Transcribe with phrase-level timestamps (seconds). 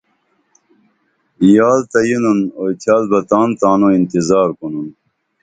[1.53, 4.87] یال تہ یینُن اوئی تھیال بہ تاں تانوں انتظار کونُن